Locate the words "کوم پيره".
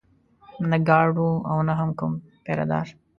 1.99-2.65